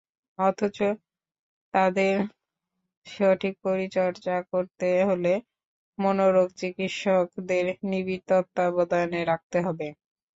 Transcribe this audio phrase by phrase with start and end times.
[0.39, 0.77] অথচ
[1.73, 2.15] তাদের
[3.05, 5.33] সঠিক পরিচর্যা করতে হলে
[5.97, 9.87] মনোরোগ চিকিৎসকদের নিবিড় তত্ত্বাবধানে রাখতে হবে।